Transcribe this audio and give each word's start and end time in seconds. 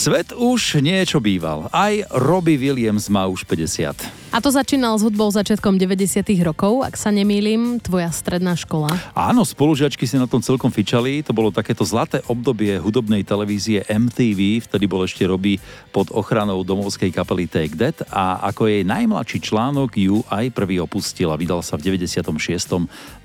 Svet 0.00 0.32
už 0.32 0.80
niečo 0.80 1.20
býval. 1.20 1.68
Aj 1.68 1.92
Robbie 2.08 2.56
Williams 2.56 3.12
má 3.12 3.28
už 3.28 3.44
50. 3.44 4.08
A 4.30 4.38
to 4.38 4.48
začínal 4.48 4.94
s 4.94 5.02
hudbou 5.02 5.26
začiatkom 5.26 5.74
90. 5.74 6.22
rokov, 6.46 6.86
ak 6.86 6.94
sa 6.94 7.10
nemýlim, 7.10 7.82
tvoja 7.82 8.08
stredná 8.14 8.54
škola. 8.54 8.88
Áno, 9.10 9.42
spolužiačky 9.42 10.06
si 10.06 10.14
na 10.16 10.30
tom 10.30 10.38
celkom 10.38 10.70
fičali. 10.70 11.20
To 11.26 11.34
bolo 11.34 11.50
takéto 11.50 11.82
zlaté 11.82 12.22
obdobie 12.30 12.78
hudobnej 12.78 13.26
televízie 13.26 13.82
MTV, 13.90 14.70
vtedy 14.70 14.86
bol 14.86 15.02
ešte 15.02 15.26
robí 15.26 15.58
pod 15.90 16.14
ochranou 16.14 16.62
domovskej 16.62 17.10
kapely 17.10 17.50
Take 17.50 17.74
That 17.74 18.06
a 18.08 18.38
ako 18.54 18.70
jej 18.70 18.86
najmladší 18.86 19.42
článok 19.42 19.98
ju 19.98 20.22
aj 20.30 20.54
prvý 20.54 20.78
opustil 20.78 21.28
a 21.28 21.36
vydal 21.36 21.60
sa 21.60 21.74
v 21.74 21.90
96. 21.98 22.22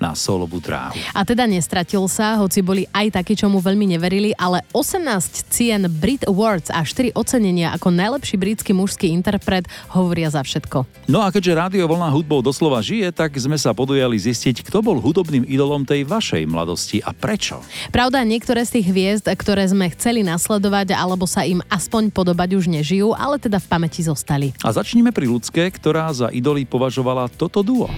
na 0.02 0.10
solovú 0.18 0.58
dráhu. 0.58 0.98
A 1.14 1.22
teda 1.22 1.46
nestratil 1.46 2.02
sa, 2.10 2.34
hoci 2.36 2.66
boli 2.66 2.82
aj 2.90 3.22
takí, 3.22 3.38
čo 3.38 3.46
mu 3.46 3.62
veľmi 3.62 3.94
neverili, 3.94 4.34
ale 4.34 4.66
18 4.74 5.54
cien 5.54 5.86
Brit 5.86 6.26
Awards 6.26 6.65
a 6.70 6.82
4 6.82 7.14
ocenenia 7.16 7.72
ako 7.74 7.92
najlepší 7.92 8.36
britský 8.38 8.72
mužský 8.72 9.10
interpret 9.12 9.66
hovoria 9.92 10.30
za 10.30 10.42
všetko. 10.42 10.86
No 11.10 11.22
a 11.22 11.30
keďže 11.30 11.58
Rádio 11.58 11.84
Vlna 11.86 12.10
hudbou 12.10 12.42
doslova 12.42 12.82
žije, 12.82 13.12
tak 13.14 13.34
sme 13.38 13.54
sa 13.58 13.76
podujali 13.76 14.16
zistiť, 14.16 14.66
kto 14.66 14.82
bol 14.82 14.98
hudobným 14.98 15.46
idolom 15.46 15.86
tej 15.86 16.06
vašej 16.08 16.48
mladosti 16.48 16.98
a 17.02 17.14
prečo. 17.14 17.62
Pravda, 17.94 18.26
niektoré 18.26 18.66
z 18.66 18.80
tých 18.80 18.86
hviezd, 18.90 19.26
ktoré 19.26 19.66
sme 19.68 19.92
chceli 19.94 20.26
nasledovať 20.26 20.96
alebo 20.96 21.28
sa 21.28 21.44
im 21.46 21.62
aspoň 21.70 22.10
podobať 22.10 22.58
už 22.58 22.64
nežijú, 22.72 23.12
ale 23.14 23.36
teda 23.36 23.62
v 23.62 23.66
pamäti 23.68 24.00
zostali. 24.02 24.56
A 24.64 24.72
začníme 24.72 25.12
pri 25.12 25.28
ľudské, 25.28 25.68
ktorá 25.68 26.08
za 26.14 26.32
idoly 26.32 26.64
považovala 26.64 27.28
toto 27.32 27.60
duo. 27.60 27.90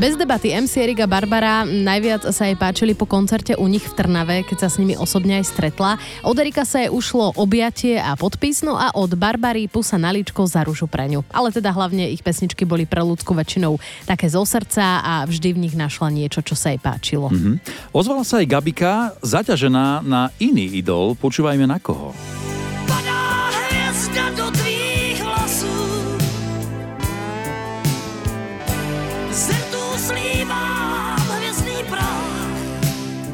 Bez 0.00 0.16
debaty 0.16 0.48
MC 0.56 0.80
Erika 0.80 1.04
Barbara 1.04 1.68
najviac 1.68 2.32
sa 2.32 2.48
jej 2.48 2.56
páčili 2.56 2.96
po 2.96 3.04
koncerte 3.04 3.52
u 3.52 3.68
nich 3.68 3.84
v 3.84 3.92
Trnave, 3.92 4.48
keď 4.48 4.64
sa 4.64 4.68
s 4.72 4.80
nimi 4.80 4.96
osobne 4.96 5.36
aj 5.36 5.52
stretla. 5.52 6.00
Od 6.24 6.32
Erika 6.40 6.64
sa 6.64 6.80
jej 6.80 6.88
ušlo 6.88 7.36
objatie 7.36 8.00
a 8.00 8.16
podpis, 8.16 8.64
no 8.64 8.80
a 8.80 8.96
od 8.96 9.12
Barbary 9.12 9.68
pusa 9.68 10.00
na 10.00 10.08
líčko 10.08 10.48
za 10.48 10.64
rúžu 10.64 10.88
pre 10.88 11.04
ňu. 11.04 11.20
Ale 11.28 11.52
teda 11.52 11.68
hlavne 11.76 12.08
ich 12.16 12.24
pesničky 12.24 12.64
boli 12.64 12.88
pre 12.88 13.04
ľudskú 13.04 13.36
väčšinou 13.36 13.76
také 14.08 14.32
zo 14.32 14.40
srdca 14.40 15.04
a 15.04 15.28
vždy 15.28 15.52
v 15.52 15.68
nich 15.68 15.76
našla 15.76 16.08
niečo, 16.08 16.40
čo 16.40 16.56
sa 16.56 16.72
jej 16.72 16.80
páčilo. 16.80 17.28
Mm-hmm. 17.28 17.92
Ozvala 17.92 18.24
sa 18.24 18.40
aj 18.40 18.48
Gabika, 18.48 19.12
zaťažená 19.20 20.00
na 20.00 20.32
iný 20.40 20.80
idol. 20.80 21.12
Počúvajme 21.12 21.68
na 21.68 21.76
koho. 21.76 22.16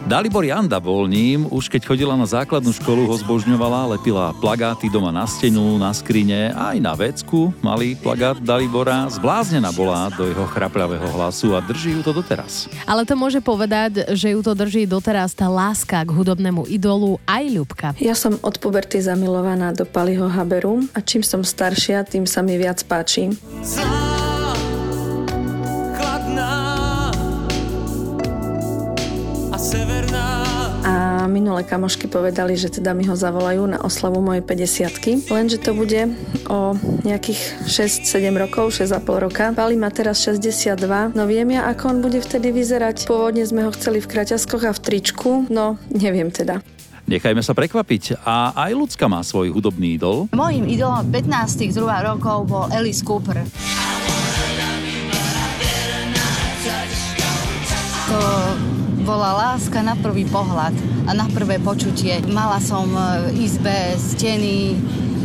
Dalibor 0.07 0.47
Janda 0.47 0.79
bol 0.79 1.11
ním, 1.11 1.51
už 1.51 1.67
keď 1.67 1.91
chodila 1.91 2.15
na 2.15 2.31
základnú 2.31 2.71
školu, 2.71 3.11
ho 3.11 3.19
zbožňovala, 3.19 3.99
lepila 3.99 4.31
plagáty 4.39 4.87
doma 4.87 5.11
na 5.11 5.27
stenu, 5.27 5.83
na 5.83 5.91
skrine, 5.91 6.55
aj 6.55 6.79
na 6.79 6.95
vecku 6.95 7.51
malý 7.59 7.99
plagát 7.99 8.39
Dalibora. 8.39 9.11
Zbláznená 9.11 9.75
bola 9.75 10.07
do 10.15 10.31
jeho 10.31 10.47
chrapľavého 10.47 11.11
hlasu 11.11 11.59
a 11.59 11.61
drží 11.61 11.99
ju 11.99 12.07
to 12.07 12.15
doteraz. 12.15 12.71
Ale 12.87 13.03
to 13.03 13.19
môže 13.19 13.43
povedať, 13.43 14.15
že 14.15 14.31
ju 14.31 14.47
to 14.47 14.55
drží 14.55 14.87
doteraz 14.87 15.35
tá 15.35 15.51
láska 15.51 16.07
k 16.07 16.15
hudobnému 16.15 16.71
idolu 16.71 17.19
aj 17.27 17.45
Ľubka. 17.51 17.89
Ja 17.99 18.15
som 18.15 18.39
od 18.47 18.63
puberty 18.63 19.03
zamilovaná 19.03 19.75
do 19.75 19.83
Paliho 19.83 20.31
Haberu 20.31 20.87
a 20.95 21.03
čím 21.03 21.27
som 21.27 21.43
staršia, 21.43 22.07
tým 22.07 22.31
sa 22.31 22.47
mi 22.47 22.55
viac 22.55 22.79
páči. 22.87 23.35
A 23.83 24.16
minulé 31.27 31.63
kamošky 31.63 32.09
povedali, 32.09 32.57
že 32.59 32.73
teda 32.73 32.97
mi 32.97 33.07
ho 33.07 33.15
zavolajú 33.15 33.67
na 33.67 33.79
oslavu 33.83 34.19
mojej 34.19 34.43
50 34.43 35.29
lenže 35.31 35.59
to 35.61 35.75
bude 35.77 36.11
o 36.51 36.75
nejakých 37.07 37.67
6-7 37.69 38.31
rokov, 38.35 38.75
6,5 38.79 39.27
roka. 39.27 39.45
Pali 39.53 39.79
má 39.79 39.91
teraz 39.91 40.23
62, 40.25 41.15
no 41.15 41.23
viem 41.29 41.55
ja, 41.55 41.71
ako 41.71 41.83
on 41.93 41.99
bude 42.03 42.19
vtedy 42.19 42.51
vyzerať. 42.51 43.07
Pôvodne 43.07 43.45
sme 43.47 43.67
ho 43.67 43.71
chceli 43.75 44.03
v 44.03 44.11
kraťaskoch 44.11 44.63
a 44.67 44.73
v 44.75 44.81
tričku, 44.83 45.31
no 45.53 45.79
neviem 45.93 46.31
teda. 46.33 46.63
Nechajme 47.07 47.39
sa 47.39 47.55
prekvapiť. 47.55 48.19
A 48.27 48.51
aj 48.67 48.73
ľudská 48.75 49.07
má 49.07 49.23
svoj 49.23 49.55
hudobný 49.55 49.95
idol. 49.95 50.27
Mojím 50.35 50.67
idolom 50.67 51.07
15 51.07 51.71
zhruba 51.71 52.03
rokov 52.03 52.51
bol 52.51 52.67
Alice 52.75 53.07
Cooper. 53.07 53.47
Bola 59.07 59.55
láska 59.55 59.87
na 59.87 59.95
prvý 59.95 60.27
pohľad 60.27 60.75
a 61.07 61.15
na 61.15 61.31
prvé 61.31 61.63
počutie. 61.63 62.19
Mala 62.27 62.59
som 62.59 62.91
izbe 63.39 63.95
steny 63.95 64.75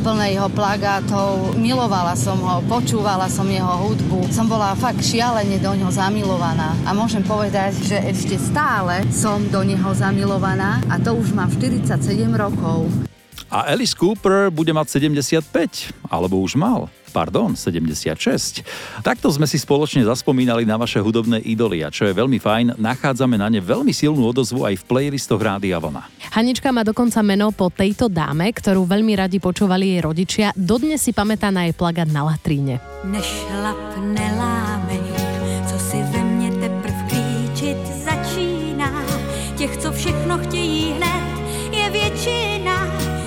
plné 0.05 0.37
jeho 0.37 0.49
plagátov, 0.53 1.57
milovala 1.57 2.13
som 2.13 2.37
ho, 2.37 2.61
počúvala 2.69 3.25
som 3.25 3.49
jeho 3.49 3.69
hudbu. 3.81 4.29
Som 4.29 4.45
bola 4.45 4.77
fakt 4.77 5.01
šialene 5.01 5.57
do 5.57 5.73
neho 5.73 5.89
zamilovaná. 5.89 6.77
A 6.85 6.93
môžem 6.93 7.25
povedať, 7.25 7.73
že 7.81 7.97
ešte 8.05 8.37
stále 8.37 9.01
som 9.09 9.41
do 9.49 9.65
neho 9.65 9.89
zamilovaná 9.97 10.77
a 10.85 11.01
to 11.01 11.17
už 11.17 11.33
mám 11.33 11.49
47 11.49 11.97
rokov. 12.37 12.85
A 13.49 13.73
Alice 13.73 13.97
Cooper 13.97 14.53
bude 14.53 14.69
mať 14.77 15.01
75, 15.01 15.89
alebo 16.05 16.37
už 16.37 16.53
mal 16.53 16.85
pardon, 17.11 17.53
76. 17.53 18.63
Takto 19.03 19.27
sme 19.27 19.43
si 19.43 19.59
spoločne 19.59 20.07
zaspomínali 20.07 20.63
na 20.63 20.79
vaše 20.79 21.03
hudobné 21.03 21.43
idoly 21.43 21.83
a 21.83 21.91
čo 21.91 22.07
je 22.07 22.15
veľmi 22.15 22.39
fajn, 22.39 22.79
nachádzame 22.79 23.35
na 23.35 23.51
ne 23.51 23.59
veľmi 23.59 23.91
silnú 23.91 24.31
odozvu 24.31 24.63
aj 24.63 24.79
v 24.79 24.83
playlistoch 24.87 25.43
Rádia 25.43 25.77
Vlna. 25.77 26.07
Hanička 26.31 26.71
má 26.71 26.87
dokonca 26.87 27.19
meno 27.19 27.51
po 27.51 27.67
tejto 27.67 28.07
dáme, 28.07 28.47
ktorú 28.55 28.87
veľmi 28.87 29.19
radi 29.19 29.43
počúvali 29.43 29.93
jej 29.93 30.01
rodičia. 30.01 30.47
Dodnes 30.55 31.03
si 31.03 31.11
pamätá 31.11 31.51
na 31.51 31.67
jej 31.67 31.75
plagát 31.75 32.07
na 32.07 32.23
latríne. 32.23 32.79
Nešlap 33.03 33.99
nelámej, 33.99 34.70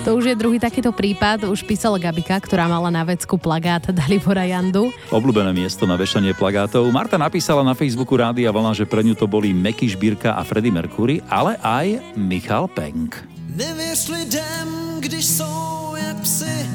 To 0.05 0.21
už 0.21 0.29
je 0.29 0.37
druhý 0.37 0.61
takýto 0.61 0.93
prípad. 0.93 1.49
Už 1.49 1.65
písala 1.65 1.97
Gabika, 1.97 2.37
ktorá 2.37 2.69
mala 2.69 2.93
na 2.93 3.09
vecku 3.09 3.41
plagát 3.41 3.89
Dalibora 3.89 4.45
Jandu. 4.45 4.93
Obľúbené 5.09 5.57
miesto 5.57 5.89
na 5.89 5.97
vešanie 5.97 6.37
plagátov. 6.37 6.85
Marta 6.93 7.17
napísala 7.17 7.65
na 7.65 7.73
Facebooku 7.73 8.13
Rádia 8.13 8.53
Vlna, 8.53 8.77
že 8.77 8.85
pre 8.85 9.01
ňu 9.01 9.17
to 9.17 9.25
boli 9.25 9.57
Meky 9.57 9.89
Šbírka 9.89 10.37
a 10.37 10.45
Freddy 10.45 10.69
Mercury, 10.69 11.25
ale 11.33 11.57
aj 11.65 12.05
Michal 12.21 12.69
Penk. 12.69 13.17
Nevěř 13.57 14.13
lidem, 14.13 14.69
když 15.01 15.25
jsou 15.25 15.97
jak 15.97 16.21
psy, 16.21 16.69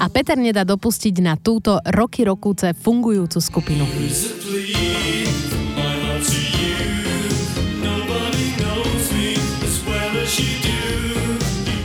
a 0.00 0.08
Peter 0.08 0.32
nedá 0.40 0.64
dopustiť 0.64 1.20
na 1.20 1.36
túto 1.36 1.76
roky 1.84 2.24
rokúce 2.24 2.72
fungujúcu 2.72 3.36
skupinu. 3.36 3.84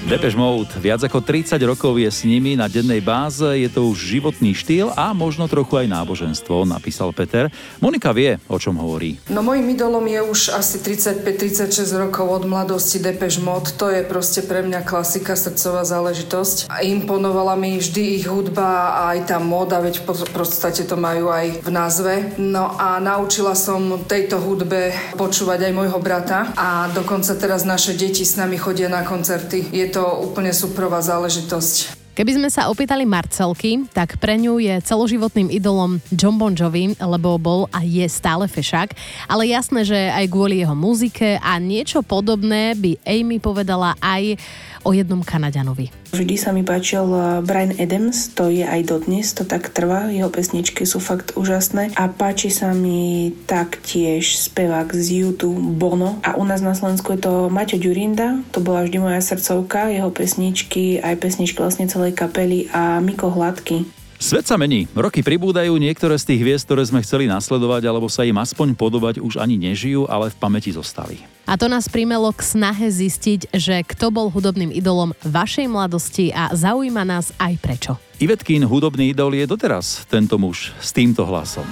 Depeche 0.06 0.38
Mode. 0.38 0.70
Viac 0.78 1.02
ako 1.02 1.18
30 1.18 1.58
rokov 1.66 1.98
je 1.98 2.06
s 2.06 2.30
nimi 2.30 2.54
na 2.54 2.70
dennej 2.70 3.02
báze, 3.02 3.42
je 3.42 3.66
to 3.66 3.90
už 3.90 3.98
životný 3.98 4.54
štýl 4.54 4.94
a 4.94 5.18
možno 5.18 5.50
trochu 5.50 5.82
aj 5.82 5.90
náboženstvo, 5.90 6.62
napísal 6.62 7.10
Peter. 7.10 7.50
Monika 7.82 8.14
vie, 8.14 8.38
o 8.46 8.62
čom 8.62 8.78
hovorí. 8.78 9.18
No 9.34 9.42
môjim 9.42 9.66
idolom 9.74 10.06
je 10.06 10.22
už 10.22 10.54
asi 10.54 10.78
35-36 10.78 11.90
rokov 11.98 12.30
od 12.30 12.46
mladosti 12.46 13.02
Depeche 13.02 13.42
Mode. 13.42 13.74
To 13.82 13.90
je 13.90 14.06
proste 14.06 14.46
pre 14.46 14.62
mňa 14.62 14.86
klasika, 14.86 15.34
srdcová 15.34 15.82
záležitosť. 15.82 16.70
Imponovala 16.86 17.58
mi 17.58 17.82
vždy 17.82 18.22
ich 18.22 18.30
hudba 18.30 19.02
a 19.02 19.18
aj 19.18 19.34
tá 19.34 19.42
móda, 19.42 19.82
veď 19.82 20.06
v 20.06 20.30
podstate 20.30 20.86
to 20.86 21.02
majú 21.02 21.34
aj 21.34 21.66
v 21.66 21.70
názve. 21.74 22.14
No 22.38 22.78
a 22.78 23.02
naučila 23.02 23.58
som 23.58 24.06
tejto 24.06 24.38
hudbe 24.38 24.94
počúvať 25.18 25.66
aj 25.66 25.74
môjho 25.74 25.98
brata 25.98 26.54
a 26.54 26.94
dokonca 26.94 27.34
teraz 27.34 27.66
naše 27.66 27.98
deti 27.98 28.22
s 28.22 28.38
nami 28.38 28.62
chodia 28.62 28.86
na 28.86 29.02
koncerty. 29.02 29.74
Je 29.74 29.95
to 29.96 30.28
úplne 30.28 30.52
suprová 30.52 31.00
záležitosť. 31.00 32.04
Keby 32.16 32.40
sme 32.40 32.48
sa 32.48 32.72
opýtali 32.72 33.04
Marcelky, 33.04 33.92
tak 33.92 34.16
pre 34.24 34.40
ňu 34.40 34.56
je 34.60 34.80
celoživotným 34.88 35.52
idolom 35.52 36.00
John 36.16 36.40
Bon 36.40 36.56
Jovi, 36.56 36.96
lebo 36.96 37.36
bol 37.36 37.68
a 37.76 37.84
je 37.84 38.08
stále 38.08 38.48
fešák, 38.48 38.96
ale 39.28 39.52
jasné, 39.52 39.84
že 39.84 40.00
aj 40.16 40.32
kvôli 40.32 40.64
jeho 40.64 40.72
muzike 40.72 41.36
a 41.44 41.60
niečo 41.60 42.00
podobné 42.08 42.72
by 42.80 43.04
Amy 43.04 43.44
povedala 43.44 44.00
aj 44.00 44.40
o 44.86 44.94
jednom 44.94 45.26
Kanadianovi. 45.26 45.90
Vždy 46.14 46.36
sa 46.38 46.54
mi 46.54 46.62
páčil 46.62 47.04
eh, 47.10 47.42
Brian 47.42 47.74
Adams, 47.82 48.32
to 48.38 48.54
je 48.54 48.62
aj 48.62 48.86
dodnes, 48.86 49.26
to 49.34 49.44
tak 49.44 49.74
trvá, 49.74 50.14
jeho 50.14 50.30
pesničky 50.30 50.86
sú 50.86 51.02
fakt 51.02 51.34
úžasné 51.34 51.98
a 51.98 52.06
páči 52.08 52.54
sa 52.54 52.72
mi 52.72 53.34
taktiež 53.50 54.38
spevák 54.38 54.94
z 54.94 55.26
YouTube 55.26 55.58
Bono 55.76 56.22
a 56.22 56.38
u 56.38 56.46
nás 56.46 56.62
na 56.62 56.78
Slovensku 56.78 57.18
je 57.18 57.26
to 57.26 57.34
Maťo 57.50 57.82
Ďurinda, 57.82 58.46
to 58.54 58.62
bola 58.62 58.86
vždy 58.86 59.02
moja 59.02 59.20
srdcovka, 59.20 59.90
jeho 59.90 60.14
pesničky, 60.14 61.02
aj 61.02 61.18
pesničky 61.18 61.58
vlastne 61.58 61.90
celej 61.90 62.14
kapely 62.14 62.70
a 62.70 63.02
Miko 63.02 63.34
Hladky. 63.34 64.05
Svet 64.26 64.50
sa 64.50 64.58
mení, 64.58 64.90
roky 64.98 65.22
pribúdajú, 65.22 65.78
niektoré 65.78 66.18
z 66.18 66.34
tých 66.34 66.42
hviezd, 66.42 66.66
ktoré 66.66 66.82
sme 66.82 66.98
chceli 67.06 67.30
nasledovať 67.30 67.86
alebo 67.86 68.10
sa 68.10 68.26
im 68.26 68.34
aspoň 68.42 68.74
podobať, 68.74 69.22
už 69.22 69.38
ani 69.38 69.54
nežijú, 69.54 70.10
ale 70.10 70.34
v 70.34 70.38
pamäti 70.42 70.74
zostali. 70.74 71.22
A 71.46 71.54
to 71.62 71.70
nás 71.70 71.86
primelo 71.86 72.34
k 72.34 72.42
snahe 72.42 72.90
zistiť, 72.90 73.54
že 73.54 73.86
kto 73.86 74.10
bol 74.10 74.34
hudobným 74.34 74.74
idolom 74.74 75.14
vašej 75.22 75.70
mladosti 75.70 76.34
a 76.34 76.50
zaujíma 76.58 77.06
nás 77.06 77.38
aj 77.38 77.54
prečo. 77.62 78.02
Ivetkín 78.18 78.66
hudobný 78.66 79.14
idol 79.14 79.38
je 79.38 79.46
doteraz 79.46 80.10
tento 80.10 80.42
muž 80.42 80.74
s 80.82 80.90
týmto 80.90 81.22
hlasom. 81.22 81.70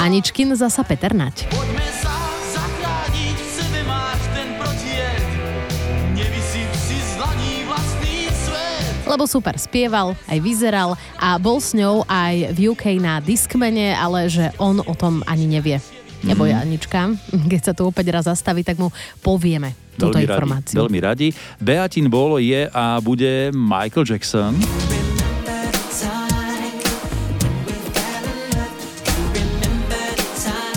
Aničkin 0.00 0.56
zasa 0.56 0.88
Peter 0.88 1.12
Nať. 1.12 1.63
Lebo 9.04 9.28
super 9.28 9.56
spieval, 9.60 10.16
aj 10.28 10.38
vyzeral 10.40 10.96
a 11.20 11.36
bol 11.36 11.60
s 11.60 11.76
ňou 11.76 12.04
aj 12.08 12.56
v 12.56 12.72
UK 12.72 13.00
na 13.00 13.20
Discmene, 13.20 13.92
ale 13.96 14.28
že 14.28 14.50
on 14.56 14.80
o 14.80 14.94
tom 14.96 15.20
ani 15.28 15.48
nevie. 15.48 15.78
Nebo 16.24 16.48
mm-hmm. 16.48 16.60
Janička, 16.64 17.00
keď 17.52 17.60
sa 17.60 17.72
tu 17.76 17.84
opäť 17.84 18.12
raz 18.12 18.24
zastaví, 18.24 18.64
tak 18.64 18.80
mu 18.80 18.88
povieme 19.20 19.76
túto 19.94 20.16
veľmi 20.18 20.26
informáciu. 20.26 20.74
Radi, 20.74 20.82
veľmi 20.82 20.98
radi. 20.98 21.28
Beatin 21.60 22.06
bol, 22.10 22.40
je 22.40 22.66
a 22.72 22.98
bude 22.98 23.52
Michael 23.54 24.08
Jackson. 24.08 24.93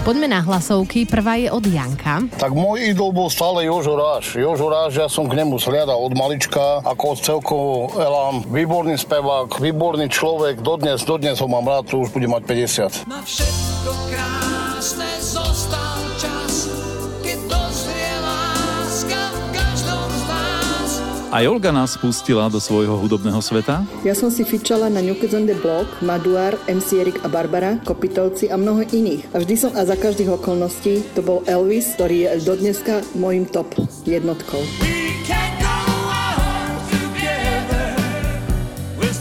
Poďme 0.08 0.32
na 0.32 0.40
hlasovky. 0.40 1.04
Prvá 1.04 1.36
je 1.36 1.52
od 1.52 1.68
Janka. 1.68 2.24
Tak 2.40 2.56
môj 2.56 2.96
idol 2.96 3.12
bol 3.12 3.28
stále 3.28 3.68
Jožo 3.68 4.00
Ráš. 4.00 4.40
Jožo 4.40 4.72
Ráš, 4.72 4.96
ja 4.96 5.12
som 5.12 5.28
k 5.28 5.36
nemu 5.36 5.60
sliadal 5.60 6.00
od 6.00 6.16
malička, 6.16 6.80
ako 6.80 7.12
od 7.12 7.20
celkovo 7.20 7.92
Elám. 7.92 8.48
Výborný 8.48 8.96
spevák, 8.96 9.60
výborný 9.60 10.08
človek, 10.08 10.64
dodnes, 10.64 11.04
dodnes 11.04 11.36
ho 11.44 11.48
mám 11.52 11.68
rád, 11.68 11.92
tu 11.92 12.00
už 12.00 12.16
bude 12.16 12.24
mať 12.24 12.40
50. 13.04 13.04
Na 13.04 13.20
všetko 13.20 13.92
krásne 14.08 15.12
zostal 15.20 16.00
čas, 16.16 16.37
Aj 21.28 21.44
Olga 21.44 21.76
nás 21.76 22.00
pustila 22.00 22.48
do 22.48 22.56
svojho 22.56 22.96
hudobného 22.96 23.44
sveta. 23.44 23.84
Ja 24.08 24.16
som 24.16 24.32
si 24.32 24.48
fičala 24.48 24.88
na 24.88 25.04
New 25.04 25.12
Kids 25.20 25.36
on 25.36 25.44
the 25.44 25.60
Block, 25.60 25.84
Maduar, 26.00 26.56
MC 26.72 27.04
Erik 27.04 27.20
a 27.22 27.28
Barbara, 27.28 27.84
Kopitovci 27.84 28.48
a 28.48 28.56
mnoho 28.56 28.88
iných. 28.88 29.36
A 29.36 29.44
vždy 29.44 29.56
som 29.60 29.72
a 29.76 29.84
za 29.84 30.00
každých 30.00 30.40
okolností 30.40 31.04
to 31.12 31.20
bol 31.20 31.44
Elvis, 31.44 32.00
ktorý 32.00 32.32
je 32.32 32.48
dodneska 32.48 33.04
môjim 33.20 33.44
top 33.44 33.68
jednotkou. 34.08 34.64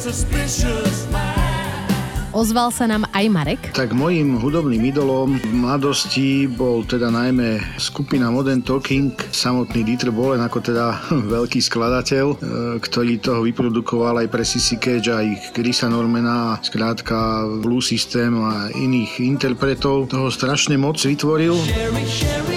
suspicious 0.06 1.10
mind. 1.10 1.35
Ozval 2.36 2.68
sa 2.68 2.84
nám 2.84 3.08
aj 3.16 3.24
Marek. 3.32 3.62
Tak 3.72 3.96
mojim 3.96 4.36
hudobným 4.36 4.92
idolom 4.92 5.40
v 5.40 5.56
mladosti 5.56 6.44
bol 6.44 6.84
teda 6.84 7.08
najmä 7.08 7.80
skupina 7.80 8.28
Modern 8.28 8.60
Talking, 8.60 9.16
samotný 9.32 9.80
Dieter 9.80 10.12
Bolen 10.12 10.44
ako 10.44 10.60
teda 10.60 11.00
veľký 11.32 11.64
skladateľ, 11.64 12.26
e, 12.28 12.36
ktorý 12.84 13.24
toho 13.24 13.40
vyprodukoval 13.40 14.20
aj 14.20 14.28
pre 14.28 14.44
Sissy 14.44 14.76
Cage, 14.76 15.08
aj 15.08 15.56
Chrisa 15.56 15.88
Normana, 15.88 16.60
skrátka 16.60 17.48
Blue 17.64 17.80
System 17.80 18.36
a 18.44 18.68
iných 18.68 19.16
interpretov. 19.24 20.12
Toho 20.12 20.28
strašne 20.28 20.76
moc 20.76 21.00
vytvoril. 21.00 21.56
Sherry, 21.56 22.04
Sherry, 22.04 22.55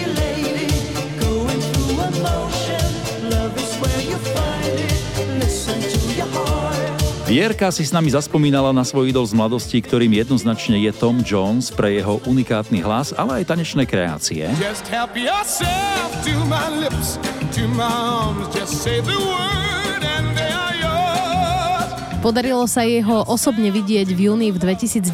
Vierka 7.29 7.69
si 7.69 7.85
s 7.85 7.93
nami 7.93 8.09
zaspomínala 8.09 8.73
na 8.73 8.81
svoj 8.81 9.13
idol 9.13 9.21
z 9.21 9.37
mladosti, 9.37 9.77
ktorým 9.77 10.17
jednoznačne 10.17 10.81
je 10.81 10.89
Tom 10.89 11.21
Jones 11.21 11.69
pre 11.69 11.93
jeho 11.93 12.17
unikátny 12.25 12.81
hlas, 12.81 13.13
ale 13.13 13.45
aj 13.45 13.53
tanečné 13.53 13.85
kreácie. 13.85 14.49
Podarilo 22.25 22.65
sa 22.65 22.81
jeho 22.81 23.17
osobne 23.29 23.69
vidieť 23.69 24.09
v 24.09 24.19
júni 24.25 24.49
v 24.49 24.57
2019, 24.57 25.05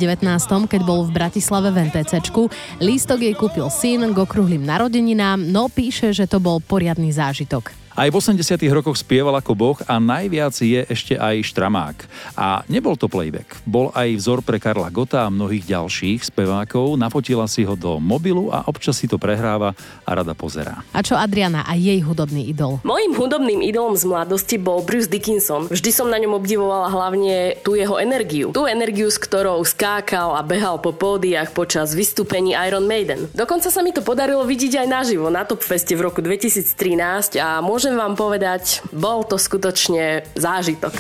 keď 0.72 0.82
bol 0.88 1.04
v 1.04 1.12
Bratislave 1.12 1.68
v 1.76 1.92
NTCčku. 1.92 2.48
Lístok 2.80 3.28
jej 3.28 3.36
kúpil 3.36 3.68
syn 3.68 4.16
k 4.16 4.18
okrúhlym 4.24 4.64
narodeninám, 4.64 5.52
no 5.52 5.68
píše, 5.68 6.16
že 6.16 6.32
to 6.32 6.40
bol 6.40 6.64
poriadny 6.64 7.12
zážitok. 7.12 7.85
Aj 7.96 8.12
v 8.12 8.20
80 8.20 8.60
rokoch 8.76 9.00
spieval 9.00 9.40
ako 9.40 9.56
boh 9.56 9.78
a 9.88 10.04
najviac 10.04 10.52
je 10.60 10.84
ešte 10.84 11.16
aj 11.16 11.48
štramák. 11.48 12.04
A 12.36 12.68
nebol 12.68 13.00
to 13.00 13.08
playback. 13.08 13.56
Bol 13.64 13.88
aj 13.96 14.20
vzor 14.20 14.44
pre 14.44 14.60
Karla 14.60 14.92
Gota 14.92 15.24
a 15.24 15.32
mnohých 15.32 15.64
ďalších 15.64 16.28
spevákov. 16.28 17.00
Nafotila 17.00 17.48
si 17.48 17.64
ho 17.64 17.80
do 17.80 18.04
mobilu 18.04 18.52
a 18.52 18.68
občas 18.68 19.00
si 19.00 19.08
to 19.08 19.16
prehráva 19.16 19.72
a 20.04 20.12
rada 20.12 20.36
pozerá. 20.36 20.84
A 20.92 21.00
čo 21.00 21.16
Adriana 21.16 21.64
a 21.64 21.80
jej 21.80 22.04
hudobný 22.04 22.52
idol? 22.52 22.84
Mojím 22.84 23.16
hudobným 23.16 23.64
idolom 23.64 23.96
z 23.96 24.04
mladosti 24.04 24.60
bol 24.60 24.84
Bruce 24.84 25.08
Dickinson. 25.08 25.72
Vždy 25.72 25.90
som 25.96 26.12
na 26.12 26.20
ňom 26.20 26.36
obdivovala 26.36 26.92
hlavne 26.92 27.64
tú 27.64 27.80
jeho 27.80 27.96
energiu. 27.96 28.52
Tú 28.52 28.68
energiu, 28.68 29.08
s 29.08 29.16
ktorou 29.16 29.64
skákal 29.64 30.36
a 30.36 30.44
behal 30.44 30.84
po 30.84 30.92
pódiach 30.92 31.56
počas 31.56 31.96
vystúpení 31.96 32.60
Iron 32.60 32.92
Maiden. 32.92 33.32
Dokonca 33.32 33.72
sa 33.72 33.80
mi 33.80 33.96
to 33.96 34.04
podarilo 34.04 34.44
vidieť 34.44 34.84
aj 34.84 34.88
naživo 34.92 35.32
na 35.32 35.48
Top 35.48 35.64
Feste 35.64 35.96
v 35.96 36.12
roku 36.12 36.20
2013 36.20 37.40
a 37.40 37.64
môžem 37.64 37.85
môžem 37.86 38.02
vám 38.02 38.18
povedať, 38.18 38.82
bol 38.90 39.22
to 39.22 39.38
skutočne 39.38 40.26
zážitok. 40.34 40.98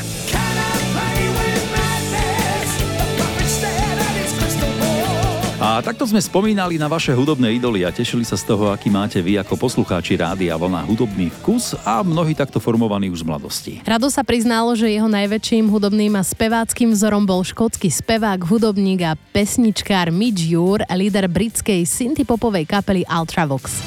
A 5.58 5.82
takto 5.82 6.06
sme 6.06 6.22
spomínali 6.22 6.78
na 6.78 6.86
vaše 6.86 7.10
hudobné 7.10 7.58
idoly 7.58 7.82
a 7.82 7.90
tešili 7.90 8.22
sa 8.22 8.38
z 8.38 8.46
toho, 8.46 8.70
aký 8.70 8.94
máte 8.94 9.18
vy 9.18 9.42
ako 9.42 9.58
poslucháči 9.58 10.14
rádia 10.14 10.54
vlna 10.54 10.86
hudobný 10.86 11.34
vkus 11.42 11.74
a 11.82 12.06
mnohí 12.06 12.38
takto 12.38 12.62
formovaní 12.62 13.10
už 13.10 13.26
z 13.26 13.30
mladosti. 13.34 13.74
Rado 13.82 14.06
sa 14.14 14.22
priznalo, 14.22 14.78
že 14.78 14.94
jeho 14.94 15.10
najväčším 15.10 15.66
hudobným 15.66 16.14
a 16.14 16.22
speváckým 16.22 16.94
vzorom 16.94 17.26
bol 17.26 17.42
škótsky 17.42 17.90
spevák, 17.90 18.46
hudobník 18.46 19.10
a 19.10 19.18
pesničkár 19.34 20.13
Mitch 20.13 20.54
Ure, 20.54 20.86
líder 20.94 21.25
britskej 21.25 21.82
synthpopovej 21.82 22.70
kapely 22.70 23.01
Ultravox. 23.10 23.82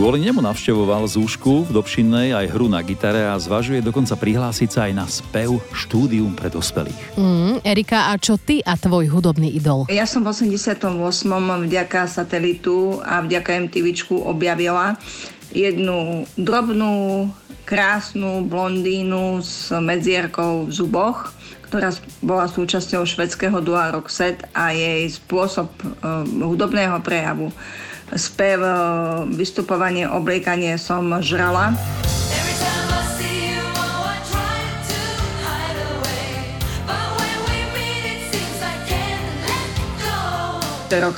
Kvôli 0.00 0.24
nemu 0.24 0.40
navštevoval 0.40 1.04
Zúšku 1.04 1.68
v 1.68 1.76
Dobšinnej 1.76 2.32
aj 2.32 2.56
hru 2.56 2.72
na 2.72 2.80
gitare 2.80 3.20
a 3.28 3.36
zvažuje 3.36 3.84
dokonca 3.84 4.16
prihlásiť 4.16 4.68
sa 4.72 4.88
aj 4.88 4.92
na 4.96 5.04
spev 5.04 5.60
štúdium 5.76 6.32
pre 6.32 6.48
dospelých. 6.48 7.20
Mm, 7.20 7.60
Erika, 7.60 8.08
a 8.08 8.16
čo 8.16 8.40
ty 8.40 8.64
a 8.64 8.80
tvoj 8.80 9.12
hudobný 9.12 9.52
idol? 9.52 9.84
Ja 9.92 10.08
som 10.08 10.24
v 10.24 10.32
88. 10.32 10.88
vďaka 11.68 12.08
satelitu 12.08 12.96
a 13.04 13.20
vďaka 13.20 13.68
MTVčku 13.68 14.24
objavila 14.24 14.96
jednu 15.52 16.24
drobnú, 16.40 17.28
krásnu 17.68 18.48
blondínu 18.48 19.44
s 19.44 19.68
medzierkou 19.68 20.64
v 20.64 20.72
zuboch, 20.72 21.28
ktorá 21.68 21.92
bola 22.24 22.48
súčasťou 22.48 23.04
švedského 23.04 23.60
dua 23.60 23.92
Roxette 23.92 24.48
a 24.56 24.72
jej 24.72 25.12
spôsob 25.12 25.68
uh, 25.68 26.24
hudobného 26.24 26.96
prejavu 27.04 27.52
spev, 28.16 28.60
e, 28.62 28.72
vystupovanie, 29.34 30.06
obliekanie 30.08 30.78
som 30.78 31.22
žrala. 31.22 31.74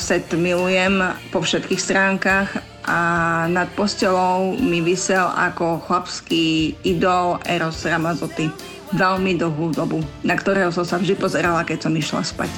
set 0.03 0.29
milujem 0.37 1.01
po 1.33 1.41
všetkých 1.41 1.81
stránkach 1.81 2.61
a 2.85 3.01
nad 3.49 3.73
postelou 3.73 4.53
mi 4.61 4.85
vysel 4.85 5.25
ako 5.33 5.81
chlapský 5.89 6.77
idol 6.85 7.41
Eros 7.49 7.81
Ramazzotti. 7.87 8.53
Veľmi 8.93 9.41
dlhú 9.41 9.73
dobu, 9.73 10.05
na 10.21 10.37
ktorého 10.37 10.69
som 10.69 10.85
sa 10.85 11.01
vždy 11.01 11.17
pozerala, 11.17 11.65
keď 11.65 11.89
som 11.89 11.97
išla 11.97 12.21
spať. 12.21 12.51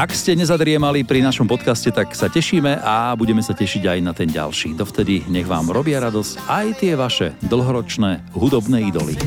Ak 0.00 0.16
ste 0.16 0.32
nezadriemali 0.32 1.04
pri 1.04 1.20
našom 1.20 1.44
podcaste, 1.44 1.92
tak 1.92 2.16
sa 2.16 2.32
tešíme 2.32 2.80
a 2.80 3.12
budeme 3.20 3.44
sa 3.44 3.52
tešiť 3.52 3.84
aj 3.84 3.98
na 4.00 4.16
ten 4.16 4.32
ďalší. 4.32 4.72
Dovtedy 4.72 5.28
nech 5.28 5.44
vám 5.44 5.68
robia 5.68 6.00
radosť 6.00 6.48
aj 6.48 6.66
tie 6.80 6.96
vaše 6.96 7.36
dlhoročné 7.44 8.32
hudobné 8.32 8.88
idoly. 8.88 9.20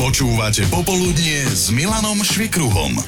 Počúvate 0.00 0.64
Popoludnie 0.72 1.44
s 1.44 1.68
Milanom 1.68 2.24
Švikruhom. 2.24 3.04